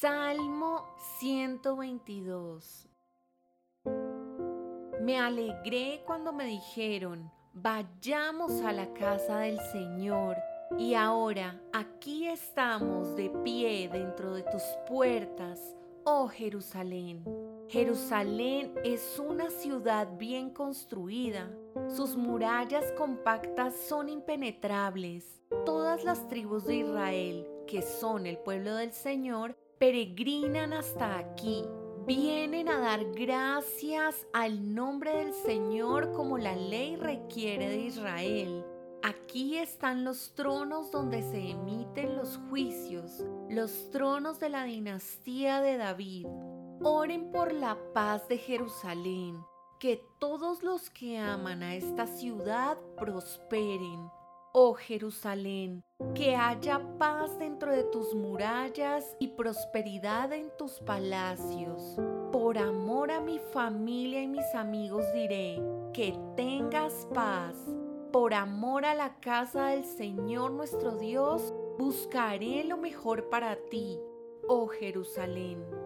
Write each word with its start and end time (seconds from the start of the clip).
Salmo 0.00 0.86
122 1.18 2.88
Me 5.02 5.18
alegré 5.18 6.02
cuando 6.06 6.32
me 6.32 6.46
dijeron, 6.46 7.30
vayamos 7.52 8.62
a 8.62 8.72
la 8.72 8.94
casa 8.94 9.40
del 9.40 9.60
Señor. 9.72 10.38
Y 10.78 10.94
ahora 10.94 11.60
aquí 11.74 12.28
estamos 12.28 13.14
de 13.14 13.28
pie 13.44 13.90
dentro 13.92 14.32
de 14.32 14.42
tus 14.44 14.62
puertas, 14.88 15.76
oh 16.04 16.28
Jerusalén. 16.28 17.22
Jerusalén 17.68 18.72
es 18.82 19.18
una 19.18 19.50
ciudad 19.50 20.16
bien 20.16 20.48
construida. 20.48 21.50
Sus 21.94 22.16
murallas 22.16 22.90
compactas 22.92 23.74
son 23.76 24.08
impenetrables. 24.08 25.42
Todas 25.66 26.04
las 26.04 26.26
tribus 26.26 26.64
de 26.64 26.76
Israel, 26.76 27.46
que 27.66 27.82
son 27.82 28.24
el 28.24 28.38
pueblo 28.38 28.76
del 28.76 28.94
Señor, 28.94 29.58
peregrinan 29.80 30.74
hasta 30.74 31.16
aquí. 31.16 31.64
Vienen 32.06 32.68
a 32.68 32.78
dar 32.80 33.02
gracias 33.14 34.26
al 34.34 34.74
nombre 34.74 35.16
del 35.16 35.32
Señor 35.32 36.12
como 36.12 36.36
la 36.36 36.54
ley 36.54 36.96
requiere 36.96 37.70
de 37.70 37.78
Israel. 37.78 38.62
Aquí 39.02 39.56
están 39.56 40.04
los 40.04 40.34
tronos 40.34 40.90
donde 40.90 41.22
se 41.22 41.52
emiten 41.52 42.18
los 42.18 42.38
juicios, 42.50 43.24
los 43.48 43.90
tronos 43.90 44.38
de 44.38 44.50
la 44.50 44.64
dinastía 44.64 45.62
de 45.62 45.78
David. 45.78 46.26
Oren 46.82 47.32
por 47.32 47.50
la 47.54 47.78
paz 47.94 48.28
de 48.28 48.36
Jerusalén, 48.36 49.42
que 49.78 50.04
todos 50.18 50.62
los 50.62 50.90
que 50.90 51.18
aman 51.18 51.62
a 51.62 51.74
esta 51.74 52.06
ciudad 52.06 52.76
prosperen. 52.98 54.19
Oh 54.52 54.74
Jerusalén, 54.74 55.84
que 56.12 56.34
haya 56.34 56.80
paz 56.98 57.38
dentro 57.38 57.70
de 57.70 57.84
tus 57.84 58.16
murallas 58.16 59.04
y 59.20 59.28
prosperidad 59.28 60.32
en 60.32 60.50
tus 60.58 60.80
palacios. 60.80 61.96
Por 62.32 62.58
amor 62.58 63.12
a 63.12 63.20
mi 63.20 63.38
familia 63.38 64.20
y 64.20 64.26
mis 64.26 64.52
amigos 64.56 65.04
diré, 65.14 65.62
que 65.92 66.18
tengas 66.36 67.06
paz. 67.14 67.54
Por 68.12 68.34
amor 68.34 68.84
a 68.84 68.96
la 68.96 69.20
casa 69.20 69.68
del 69.68 69.84
Señor 69.84 70.50
nuestro 70.50 70.96
Dios, 70.96 71.54
buscaré 71.78 72.64
lo 72.64 72.76
mejor 72.76 73.28
para 73.28 73.54
ti, 73.54 74.00
oh 74.48 74.66
Jerusalén. 74.66 75.79